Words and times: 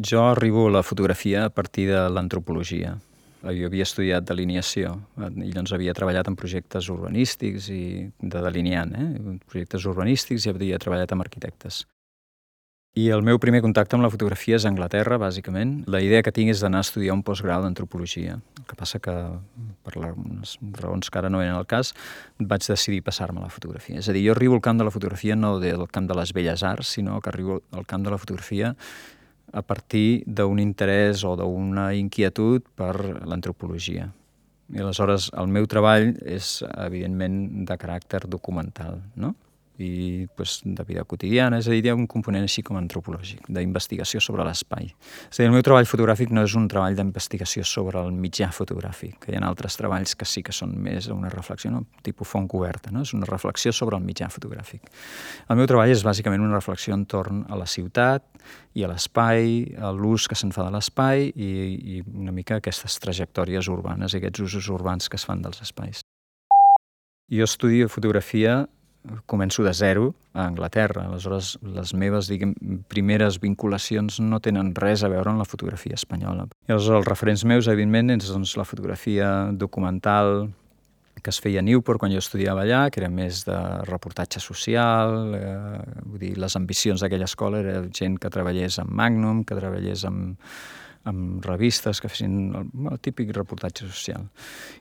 Jo 0.00 0.22
arribo 0.30 0.68
a 0.68 0.70
la 0.70 0.82
fotografia 0.82 1.44
a 1.44 1.50
partir 1.50 1.88
de 1.90 2.00
l'antropologia. 2.08 2.94
Jo 3.42 3.68
havia 3.68 3.84
estudiat 3.84 4.24
delineació 4.24 4.94
i 5.18 5.50
llavors 5.52 5.72
havia 5.76 5.94
treballat 5.96 6.28
en 6.28 6.36
projectes 6.40 6.88
urbanístics 6.92 7.68
i 7.72 7.82
de 8.20 8.42
delineant, 8.44 8.92
eh? 8.96 9.38
projectes 9.48 9.84
urbanístics 9.88 10.46
i 10.46 10.52
havia 10.52 10.80
treballat 10.80 11.12
amb 11.12 11.24
arquitectes. 11.24 11.84
I 12.98 13.06
el 13.14 13.22
meu 13.22 13.38
primer 13.38 13.60
contacte 13.62 13.94
amb 13.94 14.02
la 14.02 14.10
fotografia 14.10 14.56
és 14.58 14.64
a 14.64 14.70
Anglaterra, 14.72 15.18
bàsicament. 15.20 15.76
La 15.86 16.00
idea 16.02 16.24
que 16.26 16.32
tinc 16.34 16.50
és 16.50 16.64
d'anar 16.64 16.80
a 16.80 16.86
estudiar 16.88 17.14
un 17.14 17.22
postgrau 17.22 17.62
d'antropologia. 17.62 18.40
El 18.58 18.66
que 18.66 18.74
passa 18.74 18.98
que, 18.98 19.14
per 19.86 19.94
les 20.00 20.56
raons 20.80 21.12
que 21.12 21.20
ara 21.20 21.30
no 21.30 21.44
eren 21.44 21.54
el 21.54 21.68
cas, 21.70 21.92
vaig 22.40 22.66
decidir 22.66 23.04
passar-me 23.06 23.38
a 23.38 23.46
la 23.46 23.52
fotografia. 23.54 24.00
És 24.02 24.10
a 24.10 24.16
dir, 24.16 24.24
jo 24.26 24.34
arribo 24.34 24.58
al 24.58 24.64
camp 24.64 24.82
de 24.82 24.88
la 24.88 24.94
fotografia 24.96 25.38
no 25.38 25.58
del 25.62 25.86
camp 25.92 26.10
de 26.10 26.18
les 26.18 26.34
belles 26.34 26.66
arts, 26.66 26.96
sinó 26.98 27.20
que 27.20 27.30
arribo 27.30 27.62
al 27.70 27.86
camp 27.86 28.08
de 28.08 28.10
la 28.10 28.18
fotografia 28.18 28.74
a 29.52 29.62
partir 29.62 30.22
d'un 30.26 30.60
interès 30.62 31.24
o 31.26 31.34
d'una 31.38 31.90
inquietud 31.98 32.66
per 32.76 32.94
l'antropologia. 33.26 34.08
I 34.70 34.82
aleshores 34.84 35.30
el 35.34 35.50
meu 35.50 35.66
treball 35.66 36.12
és, 36.22 36.60
evidentment, 36.78 37.40
de 37.66 37.76
caràcter 37.80 38.22
documental, 38.30 39.00
no? 39.18 39.34
I 39.80 40.26
pues, 40.36 40.60
de 40.64 40.84
vida 40.84 41.04
quotidiana, 41.08 41.58
és 41.60 41.68
a 41.68 41.74
dir, 41.74 41.82
hi 41.84 41.92
ha 41.92 41.96
un 41.96 42.06
component 42.10 42.44
així 42.46 42.62
com 42.66 42.78
antropològic, 42.80 43.48
d'investigació 43.48 44.20
sobre 44.22 44.44
l'espai. 44.46 44.90
És 45.30 45.38
a 45.38 45.42
dir, 45.42 45.48
el 45.48 45.54
meu 45.56 45.64
treball 45.66 45.88
fotogràfic 45.88 46.32
no 46.36 46.44
és 46.46 46.54
un 46.58 46.68
treball 46.70 46.98
d'investigació 46.98 47.64
sobre 47.66 48.02
el 48.04 48.12
mitjà 48.12 48.50
fotogràfic, 48.54 49.16
que 49.24 49.32
hi 49.32 49.38
ha 49.38 49.44
altres 49.48 49.78
treballs 49.80 50.14
que 50.18 50.28
sí 50.28 50.44
que 50.46 50.54
són 50.56 50.76
més 50.84 51.08
una 51.12 51.32
reflexió, 51.32 51.72
no? 51.72 51.84
tipus 52.06 52.28
font 52.28 52.48
coberta, 52.50 52.92
no? 52.92 53.04
és 53.06 53.14
una 53.16 53.28
reflexió 53.28 53.72
sobre 53.72 53.96
el 53.96 54.04
mitjà 54.04 54.28
fotogràfic. 54.32 54.90
El 55.48 55.60
meu 55.60 55.68
treball 55.70 55.92
és 55.92 56.04
bàsicament 56.06 56.44
una 56.44 56.58
reflexió 56.58 56.94
entorn 56.96 57.44
a 57.48 57.58
la 57.58 57.68
ciutat 57.70 58.26
i 58.76 58.84
a 58.84 58.90
l'espai, 58.90 59.74
a 59.78 59.90
l'ús 59.94 60.28
que 60.30 60.38
se'n 60.38 60.52
fa 60.54 60.66
de 60.66 60.74
l'espai 60.74 61.30
i, 61.30 61.50
i 61.96 62.02
una 62.14 62.34
mica 62.34 62.60
aquestes 62.60 62.98
trajectòries 63.02 63.68
urbanes 63.72 64.14
i 64.14 64.20
aquests 64.20 64.46
usos 64.46 64.70
urbans 64.72 65.08
que 65.08 65.18
es 65.20 65.26
fan 65.26 65.42
dels 65.42 65.62
espais. 65.64 66.04
Jo 67.30 67.46
estudio 67.46 67.88
fotografia 67.88 68.64
començo 69.26 69.64
de 69.64 69.72
zero 69.74 70.14
a 70.34 70.46
Anglaterra. 70.46 71.06
Aleshores, 71.08 71.54
les 71.62 71.94
meves 71.94 72.28
diguem, 72.30 72.54
primeres 72.92 73.40
vinculacions 73.40 74.20
no 74.20 74.40
tenen 74.44 74.74
res 74.76 75.04
a 75.04 75.10
veure 75.12 75.32
amb 75.32 75.40
la 75.40 75.48
fotografia 75.48 75.96
espanyola. 75.98 76.48
I 76.68 76.74
aleshores, 76.74 77.00
els 77.00 77.08
referents 77.08 77.44
meus, 77.48 77.68
evidentment, 77.68 78.12
és 78.18 78.32
doncs, 78.32 78.56
la 78.60 78.68
fotografia 78.68 79.30
documental 79.52 80.50
que 81.20 81.30
es 81.30 81.40
feia 81.40 81.60
a 81.60 81.62
Newport 81.62 82.00
quan 82.00 82.12
jo 82.12 82.20
estudiava 82.22 82.62
allà, 82.64 82.86
que 82.88 83.00
era 83.02 83.10
més 83.12 83.42
de 83.44 83.56
reportatge 83.88 84.40
social, 84.40 85.34
eh, 85.36 85.80
vull 86.06 86.22
dir, 86.22 86.30
les 86.40 86.56
ambicions 86.56 87.02
d'aquella 87.02 87.28
escola 87.28 87.60
era 87.60 87.82
gent 87.92 88.16
que 88.20 88.30
treballés 88.32 88.78
amb 88.80 88.94
Magnum, 88.96 89.42
que 89.44 89.58
treballés 89.58 90.06
amb 90.08 90.38
amb 91.08 91.44
revistes 91.46 92.00
que 92.00 92.10
fessin 92.12 92.54
el, 92.56 92.66
el 92.90 92.98
típic 93.00 93.32
reportatge 93.36 93.86
social. 93.88 94.26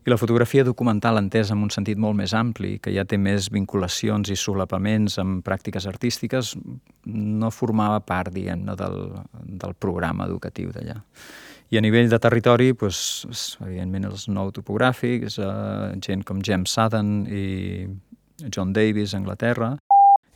I 0.03 0.11
la 0.11 0.17
fotografia 0.19 0.65
documental 0.67 1.19
entesa 1.21 1.55
en 1.55 1.63
un 1.63 1.71
sentit 1.73 1.99
molt 2.01 2.17
més 2.19 2.33
ampli, 2.35 2.77
que 2.83 2.93
ja 2.95 3.05
té 3.07 3.17
més 3.17 3.49
vinculacions 3.53 4.31
i 4.31 4.37
solapaments 4.39 5.19
amb 5.21 5.43
pràctiques 5.45 5.87
artístiques, 5.89 6.55
no 7.05 7.51
formava 7.55 8.01
part, 8.03 8.33
diguem-ne, 8.35 8.75
del, 8.79 8.99
del 9.63 9.77
programa 9.79 10.27
educatiu 10.27 10.73
d'allà. 10.75 10.99
I 11.69 11.77
a 11.77 11.83
nivell 11.85 12.09
de 12.09 12.17
territori, 12.17 12.71
doncs, 12.73 13.57
evidentment, 13.61 14.09
els 14.09 14.25
nou 14.27 14.49
topogràfics, 14.51 15.37
eh, 15.37 15.99
gent 16.01 16.25
com 16.25 16.41
James 16.45 16.73
Sutton 16.73 17.11
i 17.29 17.85
John 18.49 18.73
Davis 18.73 19.13
a 19.13 19.21
Anglaterra, 19.21 19.75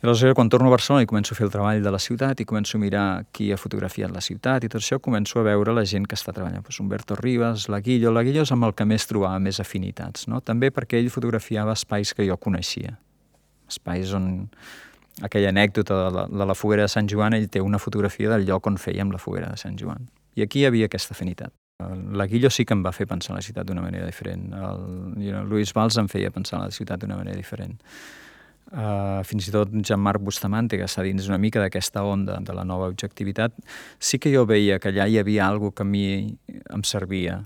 i 0.04 0.06
aleshores, 0.06 0.34
quan 0.36 0.50
torno 0.52 0.68
a 0.68 0.70
Barcelona 0.70 1.00
i 1.00 1.06
començo 1.08 1.32
a 1.32 1.38
fer 1.38 1.46
el 1.46 1.50
treball 1.54 1.78
de 1.80 1.88
la 1.88 1.98
ciutat 1.98 2.36
i 2.42 2.44
començo 2.44 2.76
a 2.76 2.80
mirar 2.82 3.04
qui 3.32 3.46
ha 3.54 3.56
fotografiat 3.56 4.12
la 4.12 4.20
ciutat 4.20 4.66
i 4.66 4.68
tot 4.68 4.82
això, 4.82 4.98
començo 5.00 5.38
a 5.40 5.44
veure 5.46 5.72
la 5.72 5.84
gent 5.88 6.04
que 6.04 6.12
està 6.18 6.34
treballant. 6.36 6.60
Pues 6.60 6.76
Humberto 6.82 7.16
Rivas, 7.16 7.70
la 7.72 7.78
Guillo. 7.80 8.12
La 8.12 8.20
Guillo 8.22 8.42
és 8.44 8.52
amb 8.52 8.66
el 8.68 8.74
que 8.76 8.84
més 8.84 9.06
trobava 9.08 9.38
més 9.40 9.62
afinitats, 9.64 10.26
no? 10.28 10.42
també 10.44 10.68
perquè 10.68 11.00
ell 11.00 11.08
fotografiava 11.08 11.72
espais 11.72 12.12
que 12.12 12.26
jo 12.28 12.36
coneixia. 12.36 12.98
Espais 13.72 14.12
on 14.12 14.26
aquella 15.24 15.48
anècdota 15.54 15.96
de 16.02 16.10
la, 16.18 16.26
de 16.28 16.48
la 16.50 16.56
foguera 16.58 16.84
de 16.84 16.92
Sant 16.92 17.08
Joan, 17.08 17.38
ell 17.38 17.48
té 17.48 17.62
una 17.64 17.80
fotografia 17.80 18.28
del 18.34 18.44
lloc 18.44 18.68
on 18.68 18.76
fèiem 18.76 19.08
la 19.08 19.22
foguera 19.22 19.48
de 19.54 19.56
Sant 19.56 19.78
Joan. 19.80 20.10
I 20.36 20.44
aquí 20.44 20.60
hi 20.60 20.66
havia 20.68 20.90
aquesta 20.90 21.16
afinitat. 21.16 21.54
La 22.12 22.26
Guillo 22.28 22.50
sí 22.52 22.66
que 22.68 22.76
em 22.76 22.84
va 22.84 22.92
fer 22.92 23.06
pensar 23.08 23.38
la 23.38 23.40
ciutat 23.40 23.64
d'una 23.72 23.80
manera 23.80 24.04
diferent. 24.04 24.52
El, 24.52 24.84
know, 25.16 25.48
Luis 25.48 25.72
Valls 25.72 25.96
em 25.96 26.12
feia 26.12 26.28
pensar 26.34 26.60
la 26.60 26.68
ciutat 26.68 27.00
d'una 27.00 27.16
manera 27.16 27.40
diferent. 27.40 27.80
Uh, 28.72 29.20
fins 29.28 29.46
i 29.46 29.52
tot 29.54 29.70
Jean-Marc 29.70 30.22
Bustamante, 30.24 30.78
que 30.80 30.86
està 30.88 31.04
dins 31.04 31.28
una 31.28 31.38
mica 31.38 31.60
d'aquesta 31.62 32.02
onda 32.08 32.40
de 32.42 32.54
la 32.56 32.64
nova 32.66 32.88
objectivitat, 32.90 33.52
sí 34.00 34.18
que 34.18 34.32
jo 34.32 34.46
veia 34.48 34.80
que 34.80 34.90
allà 34.90 35.06
hi 35.06 35.18
havia 35.20 35.44
alguna 35.46 35.74
que 35.76 35.84
a 35.84 35.86
mi 35.86 36.06
em 36.48 36.82
servia. 36.82 37.42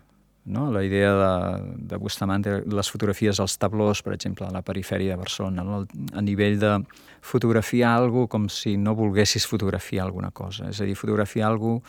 No? 0.48 0.70
La 0.72 0.80
idea 0.86 1.10
de, 1.12 1.74
de 1.90 1.98
Bustamante, 2.00 2.62
les 2.64 2.88
fotografies 2.88 3.40
als 3.42 3.58
tablós, 3.60 4.00
per 4.00 4.14
exemple, 4.14 4.46
a 4.46 4.54
la 4.54 4.62
perifèria 4.64 5.12
de 5.12 5.20
Barcelona, 5.20 5.64
no? 5.66 5.82
a 6.14 6.24
nivell 6.24 6.56
de 6.62 6.72
fotografiar 7.20 7.98
alguna 7.98 8.30
com 8.32 8.48
si 8.48 8.78
no 8.78 8.94
volguessis 8.96 9.44
fotografiar 9.46 10.06
alguna 10.06 10.30
cosa. 10.30 10.70
És 10.72 10.80
a 10.80 10.88
dir, 10.88 10.96
fotografiar 10.96 11.50
alguna 11.50 11.82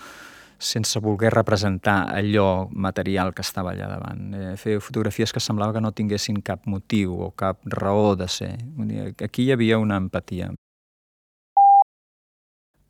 sense 0.59 0.99
voler 0.99 1.31
representar 1.33 2.11
allò 2.13 2.67
material 2.71 3.33
que 3.33 3.41
estava 3.41 3.71
allà 3.71 3.87
davant. 3.87 4.33
Eh, 4.35 4.55
fer 4.59 4.79
fotografies 4.83 5.31
que 5.33 5.39
semblava 5.39 5.73
que 5.73 5.81
no 5.81 5.93
tinguessin 5.95 6.41
cap 6.43 6.67
motiu 6.67 7.15
o 7.15 7.31
cap 7.31 7.63
raó 7.65 8.15
de 8.19 8.27
ser. 8.27 8.57
Aquí 9.23 9.47
hi 9.47 9.53
havia 9.55 9.79
una 9.79 9.97
empatia. 9.97 10.51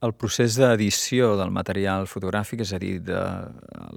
El 0.02 0.14
procés 0.16 0.56
d'edició 0.56 1.34
del 1.36 1.52
material 1.52 2.08
fotogràfic, 2.08 2.64
és 2.64 2.72
a 2.74 2.80
dir, 2.80 3.02
de 3.04 3.20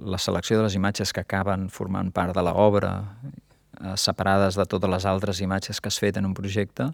la 0.03 0.19
selecció 0.19 0.57
de 0.59 0.65
les 0.65 0.75
imatges 0.75 1.13
que 1.15 1.23
acaben 1.23 1.69
formant 1.71 2.11
part 2.11 2.35
de 2.35 2.43
l'obra, 2.43 2.91
eh, 3.79 3.95
separades 3.95 4.59
de 4.59 4.65
totes 4.67 4.91
les 4.91 5.05
altres 5.05 5.39
imatges 5.41 5.79
que 5.79 5.87
has 5.87 5.99
fet 5.99 6.19
en 6.19 6.27
un 6.27 6.33
projecte, 6.35 6.91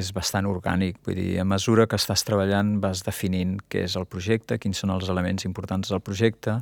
és 0.00 0.10
bastant 0.14 0.48
orgànic, 0.50 0.98
vull 1.06 1.18
dir, 1.18 1.38
a 1.40 1.46
mesura 1.46 1.86
que 1.86 1.98
estàs 2.00 2.26
treballant 2.26 2.78
vas 2.82 3.04
definint 3.06 3.56
què 3.70 3.84
és 3.86 3.94
el 4.00 4.08
projecte, 4.10 4.58
quins 4.58 4.82
són 4.82 4.92
els 4.94 5.08
elements 5.12 5.46
importants 5.46 5.92
del 5.92 6.02
projecte, 6.02 6.60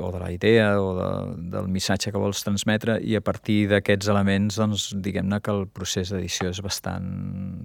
o 0.00 0.10
de 0.12 0.18
la 0.18 0.30
idea 0.32 0.80
o 0.80 0.94
de, 0.94 1.08
del 1.50 1.68
missatge 1.68 2.12
que 2.12 2.20
vols 2.20 2.42
transmetre 2.46 2.98
i 3.04 3.16
a 3.18 3.22
partir 3.24 3.64
d'aquests 3.70 4.08
elements 4.12 4.58
doncs, 4.60 4.86
diguem-ne 4.94 5.40
que 5.42 5.52
el 5.52 5.66
procés 5.68 6.12
d'edició 6.12 6.50
és 6.50 6.62
bastant 6.64 7.10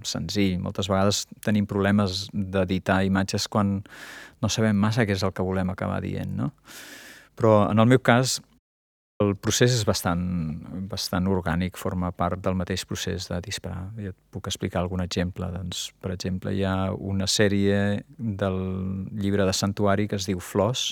senzill. 0.06 0.58
Moltes 0.62 0.90
vegades 0.92 1.24
tenim 1.44 1.68
problemes 1.70 2.26
d'editar 2.32 3.02
imatges 3.06 3.48
quan 3.48 3.78
no 4.42 4.52
sabem 4.52 4.76
massa 4.76 5.06
què 5.06 5.16
és 5.16 5.24
el 5.26 5.32
que 5.32 5.46
volem 5.46 5.72
acabar 5.72 6.02
dient, 6.04 6.36
no? 6.36 6.52
Però 7.36 7.66
en 7.70 7.80
el 7.80 7.88
meu 7.88 8.00
cas 8.00 8.40
el 9.24 9.32
procés 9.40 9.72
és 9.72 9.84
bastant, 9.88 10.20
bastant 10.90 11.28
orgànic, 11.32 11.78
forma 11.80 12.10
part 12.12 12.42
del 12.44 12.56
mateix 12.58 12.84
procés 12.88 13.30
de 13.30 13.38
disparar. 13.44 13.86
Ja 13.96 14.12
et 14.12 14.18
puc 14.32 14.50
explicar 14.50 14.82
algun 14.82 15.00
exemple. 15.00 15.48
Doncs, 15.54 15.86
per 16.02 16.12
exemple, 16.12 16.52
hi 16.52 16.64
ha 16.68 16.92
una 16.92 17.28
sèrie 17.30 18.02
del 18.18 18.58
llibre 19.16 19.46
de 19.48 19.54
Santuari 19.56 20.08
que 20.10 20.20
es 20.20 20.28
diu 20.28 20.40
Flors, 20.40 20.90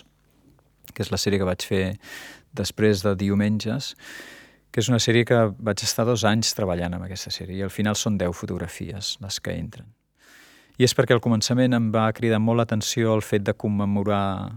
que 0.95 1.05
és 1.05 1.13
la 1.13 1.21
sèrie 1.21 1.41
que 1.41 1.49
vaig 1.49 1.67
fer 1.69 1.85
després 2.57 3.05
de 3.05 3.13
diumenges, 3.19 3.93
que 4.73 4.81
és 4.81 4.89
una 4.89 5.03
sèrie 5.03 5.27
que 5.29 5.41
vaig 5.59 5.85
estar 5.85 6.07
dos 6.09 6.25
anys 6.25 6.57
treballant 6.57 6.97
amb 6.97 7.05
aquesta 7.07 7.31
sèrie 7.31 7.61
i 7.61 7.63
al 7.63 7.71
final 7.71 7.95
són 7.95 8.17
deu 8.19 8.33
fotografies 8.33 9.19
les 9.23 9.39
que 9.41 9.53
entren. 9.55 9.87
I 10.81 10.89
és 10.89 10.97
perquè 10.97 11.15
al 11.15 11.23
començament 11.23 11.77
em 11.77 11.93
va 11.95 12.09
cridar 12.17 12.41
molt 12.43 12.59
l'atenció 12.59 13.13
el 13.15 13.23
fet 13.23 13.45
de 13.47 13.55
commemorar 13.55 14.51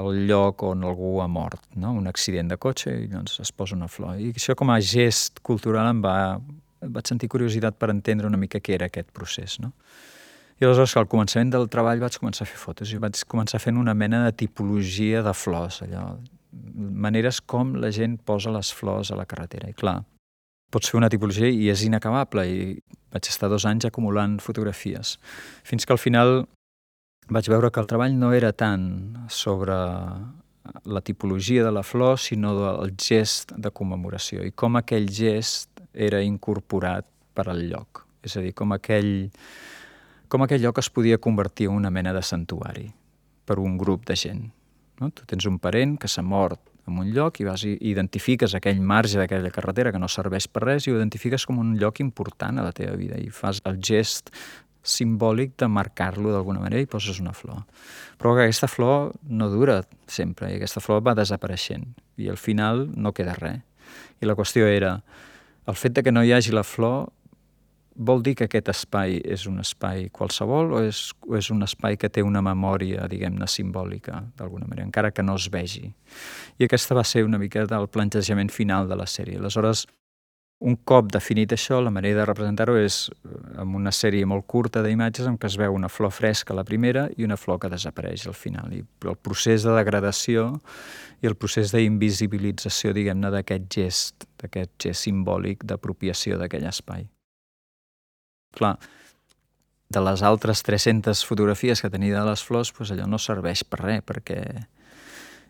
el 0.00 0.24
lloc 0.28 0.64
on 0.66 0.84
algú 0.88 1.18
ha 1.22 1.28
mort, 1.28 1.62
no? 1.76 1.92
un 1.96 2.08
accident 2.10 2.50
de 2.50 2.58
cotxe 2.60 2.94
i 3.04 3.08
doncs 3.10 3.38
es 3.44 3.52
posa 3.52 3.76
una 3.76 3.88
flor. 3.88 4.18
I 4.18 4.32
això 4.34 4.56
com 4.58 4.72
a 4.72 4.80
gest 4.80 5.42
cultural 5.46 5.90
em 5.90 6.02
va... 6.04 6.16
vaig 6.80 7.10
sentir 7.10 7.28
curiositat 7.28 7.76
per 7.76 7.90
entendre 7.92 8.26
una 8.26 8.40
mica 8.40 8.60
què 8.60 8.74
era 8.78 8.86
aquest 8.88 9.10
procés. 9.12 9.58
No? 9.60 9.74
I 10.60 10.66
aleshores, 10.66 10.96
al 10.96 11.08
començament 11.08 11.52
del 11.52 11.68
treball 11.72 12.00
vaig 12.00 12.16
començar 12.20 12.46
a 12.46 12.50
fer 12.50 12.60
fotos 12.60 12.92
i 12.92 13.00
vaig 13.00 13.20
començar 13.28 13.60
fent 13.60 13.80
una 13.80 13.94
mena 13.94 14.24
de 14.26 14.32
tipologia 14.44 15.22
de 15.24 15.32
flors, 15.36 15.82
allò, 15.86 16.06
maneres 16.76 17.40
com 17.40 17.74
la 17.80 17.92
gent 17.94 18.18
posa 18.26 18.52
les 18.52 18.72
flors 18.74 19.12
a 19.12 19.16
la 19.16 19.26
carretera. 19.28 19.70
I 19.70 19.76
clar, 19.76 20.00
pots 20.70 20.90
fer 20.90 20.98
una 21.00 21.10
tipologia 21.12 21.48
i 21.48 21.70
és 21.72 21.84
inacabable 21.86 22.44
i 22.46 22.64
vaig 23.10 23.28
estar 23.32 23.48
dos 23.50 23.66
anys 23.66 23.88
acumulant 23.88 24.38
fotografies. 24.42 25.16
Fins 25.66 25.86
que 25.86 25.96
al 25.96 26.02
final 26.02 26.44
vaig 27.30 27.48
veure 27.48 27.70
que 27.70 27.80
el 27.80 27.88
treball 27.90 28.16
no 28.18 28.32
era 28.34 28.50
tant 28.52 29.26
sobre 29.30 29.74
la 30.84 31.00
tipologia 31.00 31.64
de 31.64 31.72
la 31.72 31.82
flor, 31.82 32.18
sinó 32.18 32.54
del 32.58 32.94
gest 32.98 33.54
de 33.56 33.70
commemoració 33.70 34.44
i 34.46 34.52
com 34.52 34.78
aquell 34.78 35.08
gest 35.10 35.82
era 35.94 36.22
incorporat 36.22 37.06
per 37.34 37.48
al 37.50 37.62
lloc. 37.70 38.04
És 38.22 38.36
a 38.36 38.42
dir, 38.44 38.52
com 38.54 38.74
aquell, 38.76 39.30
com 40.28 40.44
aquell 40.44 40.62
lloc 40.62 40.78
es 40.82 40.90
podia 40.90 41.18
convertir 41.18 41.70
en 41.70 41.78
una 41.78 41.90
mena 41.90 42.12
de 42.12 42.22
santuari 42.22 42.90
per 43.46 43.58
un 43.58 43.78
grup 43.78 44.04
de 44.06 44.16
gent. 44.16 44.50
No? 45.00 45.10
Tu 45.10 45.24
tens 45.26 45.46
un 45.48 45.58
parent 45.58 45.96
que 45.98 46.10
s'ha 46.10 46.22
mort 46.22 46.60
en 46.86 46.98
un 46.98 47.12
lloc 47.14 47.40
i 47.40 47.46
vas 47.46 47.62
i 47.64 47.76
identifiques 47.90 48.54
aquell 48.54 48.80
marge 48.82 49.18
d'aquella 49.18 49.52
carretera 49.54 49.92
que 49.94 50.00
no 50.02 50.08
serveix 50.10 50.48
per 50.50 50.64
res 50.66 50.86
i 50.86 50.92
ho 50.92 50.98
identifiques 50.98 51.46
com 51.46 51.60
un 51.62 51.76
lloc 51.78 52.02
important 52.04 52.58
a 52.58 52.66
la 52.66 52.74
teva 52.76 52.96
vida 52.98 53.18
i 53.20 53.30
fas 53.30 53.62
el 53.64 53.78
gest 53.80 54.34
simbòlic 54.82 55.56
de 55.60 55.68
marcar-lo 55.68 56.32
d'alguna 56.32 56.62
manera 56.62 56.82
i 56.82 56.88
poses 56.88 57.20
una 57.20 57.34
flor. 57.36 57.64
Però 58.18 58.34
que 58.36 58.46
aquesta 58.46 58.68
flor 58.68 59.12
no 59.28 59.50
dura 59.52 59.80
sempre 60.06 60.50
i 60.50 60.58
aquesta 60.58 60.80
flor 60.80 61.02
va 61.06 61.16
desapareixent 61.18 61.86
i 62.20 62.30
al 62.30 62.40
final 62.40 62.86
no 62.96 63.12
queda 63.12 63.36
res. 63.38 63.60
I 64.20 64.28
la 64.28 64.36
qüestió 64.38 64.68
era, 64.68 65.00
el 65.66 65.76
fet 65.76 65.96
de 65.96 66.04
que 66.04 66.12
no 66.12 66.22
hi 66.24 66.32
hagi 66.32 66.52
la 66.54 66.64
flor 66.64 67.08
vol 68.00 68.22
dir 68.24 68.34
que 68.38 68.46
aquest 68.48 68.70
espai 68.72 69.18
és 69.28 69.44
un 69.50 69.60
espai 69.60 70.06
qualsevol 70.14 70.72
o 70.72 70.82
és, 70.86 71.10
o 71.28 71.36
és 71.36 71.50
un 71.52 71.60
espai 71.66 71.98
que 72.00 72.08
té 72.08 72.22
una 72.24 72.40
memòria, 72.44 73.04
diguem-ne, 73.10 73.48
simbòlica, 73.50 74.22
d'alguna 74.38 74.68
manera, 74.68 74.86
encara 74.86 75.10
que 75.12 75.24
no 75.26 75.36
es 75.36 75.50
vegi. 75.52 75.90
I 76.58 76.64
aquesta 76.64 76.96
va 76.96 77.04
ser 77.04 77.26
una 77.26 77.38
mica 77.38 77.66
del 77.68 77.88
plantejament 77.92 78.52
final 78.54 78.88
de 78.88 78.96
la 78.96 79.08
sèrie. 79.10 79.36
Aleshores, 79.40 79.86
un 80.60 80.76
cop 80.84 81.08
definit 81.08 81.54
això, 81.56 81.78
la 81.80 81.92
manera 81.92 82.20
de 82.20 82.26
representar-ho 82.28 82.74
és 82.76 83.06
eh, 83.08 83.36
amb 83.62 83.78
una 83.78 83.92
sèrie 83.96 84.26
molt 84.28 84.44
curta 84.50 84.82
d'imatges 84.84 85.28
en 85.30 85.38
què 85.40 85.48
es 85.48 85.56
veu 85.60 85.72
una 85.76 85.88
flor 85.88 86.12
fresca 86.12 86.52
a 86.52 86.58
la 86.58 86.66
primera 86.68 87.06
i 87.16 87.24
una 87.24 87.38
flor 87.40 87.62
que 87.62 87.70
desapareix 87.72 88.26
al 88.28 88.36
final. 88.36 88.74
I 88.76 88.82
el 88.84 89.16
procés 89.16 89.64
de 89.64 89.72
degradació 89.76 90.50
i 91.24 91.30
el 91.30 91.36
procés 91.40 91.72
d'invisibilització, 91.72 92.92
diguem-ne, 92.96 93.32
d'aquest 93.32 93.70
gest, 93.72 94.28
d'aquest 94.42 94.76
gest 94.84 95.08
simbòlic 95.08 95.64
d'apropiació 95.64 96.36
d'aquell 96.40 96.68
espai. 96.68 97.08
Clar, 98.56 98.74
de 99.90 100.04
les 100.04 100.22
altres 100.22 100.60
300 100.66 101.24
fotografies 101.26 101.80
que 101.80 101.90
tenia 101.90 102.20
de 102.20 102.28
les 102.28 102.44
flors, 102.44 102.74
doncs 102.76 102.92
allò 102.92 103.08
no 103.08 103.18
serveix 103.18 103.64
per 103.64 103.80
res, 103.86 104.04
perquè... 104.04 104.42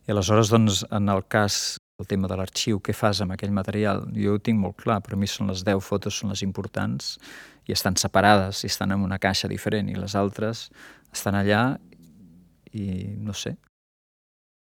I 0.09 0.15
aleshores, 0.15 0.49
doncs, 0.49 0.81
en 0.97 1.11
el 1.12 1.21
cas 1.29 1.77
el 2.00 2.08
tema 2.08 2.29
de 2.29 2.37
l'arxiu, 2.41 2.81
què 2.81 2.94
fas 2.97 3.20
amb 3.20 3.35
aquell 3.37 3.52
material? 3.55 4.06
Jo 4.17 4.37
ho 4.37 4.43
tinc 4.43 4.58
molt 4.58 4.79
clar, 4.81 5.00
per 5.05 5.19
mi 5.20 5.29
són 5.29 5.50
les 5.52 5.62
10 5.67 5.82
fotos 5.85 6.17
són 6.17 6.32
les 6.32 6.43
importants 6.47 7.17
i 7.69 7.76
estan 7.76 7.99
separades 8.00 8.64
i 8.64 8.70
estan 8.70 8.94
en 8.97 9.05
una 9.05 9.20
caixa 9.23 9.49
diferent 9.49 9.91
i 9.93 9.99
les 9.99 10.17
altres 10.17 10.69
estan 11.12 11.37
allà 11.38 11.79
i 12.73 12.87
no 13.20 13.37
sé. 13.37 13.56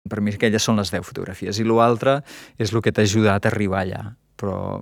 Per 0.08 0.22
mi 0.25 0.32
aquelles 0.32 0.64
són 0.64 0.80
les 0.80 0.90
10 0.94 1.04
fotografies 1.04 1.58
i 1.60 1.66
l'altre 1.69 2.22
és 2.56 2.72
el 2.72 2.82
que 2.82 2.92
t'ha 2.92 3.04
ajudat 3.04 3.44
a 3.44 3.52
arribar 3.52 3.84
allà, 3.84 4.04
però 4.40 4.80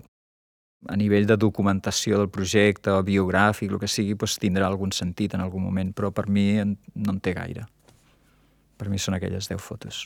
a 0.86 0.96
nivell 0.96 1.26
de 1.26 1.36
documentació 1.40 2.20
del 2.20 2.30
projecte 2.30 2.92
o 2.94 3.02
biogràfic, 3.02 3.72
el 3.72 3.80
que 3.82 3.90
sigui, 3.90 4.14
doncs 4.14 4.36
tindrà 4.38 4.68
algun 4.68 4.92
sentit 4.94 5.34
en 5.34 5.42
algun 5.42 5.64
moment, 5.64 5.90
però 5.96 6.12
per 6.14 6.28
mi 6.28 6.52
no 6.62 7.16
en 7.16 7.18
té 7.18 7.34
gaire. 7.34 7.66
Per 8.76 8.86
mi 8.92 9.00
són 9.00 9.16
aquelles 9.16 9.48
10 9.50 9.58
fotos 9.64 10.04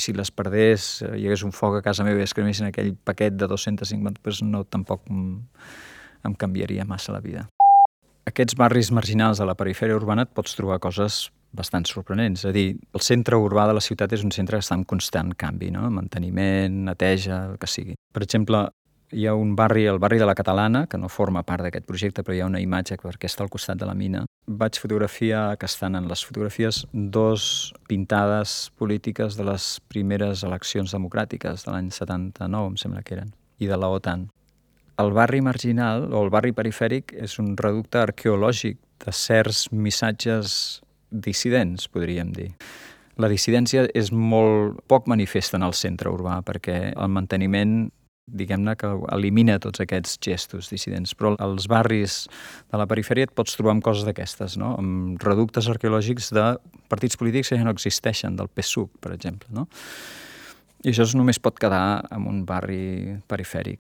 si 0.00 0.14
les 0.16 0.30
perdés, 0.30 1.02
eh, 1.02 1.16
hi 1.18 1.26
hagués 1.26 1.44
un 1.44 1.52
foc 1.52 1.78
a 1.78 1.82
casa 1.84 2.04
meva 2.06 2.20
i 2.20 2.26
es 2.26 2.34
cremessin 2.34 2.68
aquell 2.68 2.94
paquet 3.04 3.36
de 3.36 3.48
250, 3.50 4.22
doncs 4.22 4.42
no, 4.46 4.64
tampoc 4.64 5.04
em, 5.10 5.42
em 6.24 6.34
canviaria 6.34 6.86
massa 6.88 7.12
la 7.12 7.20
vida. 7.20 7.46
Aquests 8.28 8.54
barris 8.54 8.92
marginals 8.94 9.42
de 9.42 9.46
la 9.48 9.56
perifèria 9.58 9.98
urbana 9.98 10.24
et 10.24 10.34
pots 10.34 10.54
trobar 10.54 10.78
coses 10.80 11.26
bastant 11.52 11.84
sorprenents. 11.88 12.44
És 12.44 12.48
a 12.48 12.52
dir, 12.54 12.68
el 12.94 13.02
centre 13.04 13.36
urbà 13.36 13.66
de 13.68 13.76
la 13.76 13.82
ciutat 13.84 14.12
és 14.16 14.24
un 14.24 14.32
centre 14.32 14.56
que 14.56 14.64
està 14.64 14.78
en 14.78 14.86
constant 14.88 15.34
canvi, 15.38 15.70
no? 15.74 15.88
manteniment, 15.92 16.84
neteja, 16.88 17.42
el 17.50 17.58
que 17.60 17.68
sigui. 17.68 17.96
Per 18.14 18.22
exemple, 18.24 18.64
hi 19.12 19.26
ha 19.26 19.34
un 19.34 19.54
barri, 19.56 19.84
el 19.86 19.98
barri 19.98 20.18
de 20.18 20.26
la 20.26 20.34
Catalana, 20.34 20.86
que 20.86 20.98
no 20.98 21.08
forma 21.12 21.42
part 21.44 21.62
d'aquest 21.66 21.86
projecte, 21.86 22.24
però 22.24 22.34
hi 22.34 22.40
ha 22.42 22.48
una 22.48 22.60
imatge 22.62 22.96
perquè 23.00 23.28
està 23.28 23.44
al 23.44 23.52
costat 23.52 23.78
de 23.78 23.86
la 23.86 23.94
mina. 23.94 24.24
Vaig 24.46 24.78
fotografiar, 24.80 25.58
que 25.58 25.68
estan 25.68 25.96
en 25.96 26.08
les 26.10 26.24
fotografies, 26.24 26.86
dos 26.92 27.72
pintades 27.88 28.72
polítiques 28.80 29.36
de 29.36 29.46
les 29.46 29.78
primeres 29.92 30.42
eleccions 30.48 30.94
democràtiques 30.96 31.66
de 31.66 31.74
l'any 31.74 31.90
79, 31.92 32.72
em 32.72 32.78
sembla 32.80 33.04
que 33.04 33.18
eren, 33.20 33.34
i 33.60 33.68
de 33.70 33.78
la 33.78 33.92
OTAN. 33.92 34.30
El 35.02 35.12
barri 35.12 35.40
marginal, 35.40 36.08
o 36.12 36.24
el 36.24 36.32
barri 36.32 36.52
perifèric, 36.56 37.14
és 37.14 37.38
un 37.40 37.54
reducte 37.56 38.00
arqueològic 38.02 38.80
de 39.04 39.12
certs 39.12 39.68
missatges 39.72 40.82
dissidents, 41.12 41.88
podríem 41.88 42.32
dir. 42.32 42.52
La 43.20 43.28
dissidència 43.28 43.84
és 43.94 44.08
molt 44.12 44.80
poc 44.88 45.08
manifesta 45.10 45.58
en 45.58 45.66
el 45.66 45.74
centre 45.76 46.10
urbà 46.10 46.38
perquè 46.46 46.94
el 46.96 47.10
manteniment 47.12 47.90
diguem-ne, 48.26 48.74
que 48.78 48.88
elimina 49.14 49.58
tots 49.62 49.82
aquests 49.82 50.18
gestos 50.22 50.70
dissidents. 50.72 51.14
Però 51.18 51.34
als 51.42 51.68
barris 51.70 52.22
de 52.70 52.80
la 52.80 52.86
perifèria 52.90 53.28
et 53.28 53.34
pots 53.34 53.56
trobar 53.58 53.76
amb 53.76 53.84
coses 53.84 54.06
d'aquestes, 54.08 54.56
no? 54.60 54.74
amb 54.78 55.22
reductes 55.24 55.68
arqueològics 55.72 56.32
de 56.36 56.46
partits 56.92 57.18
polítics 57.20 57.52
que 57.52 57.60
ja 57.60 57.66
no 57.66 57.74
existeixen, 57.74 58.36
del 58.38 58.50
PSUC, 58.52 58.90
per 59.02 59.14
exemple. 59.16 59.50
No? 59.54 59.68
I 60.82 60.90
això 60.90 61.06
només 61.14 61.38
pot 61.42 61.58
quedar 61.62 62.02
en 62.10 62.26
un 62.30 62.42
barri 62.46 63.18
perifèric. 63.30 63.80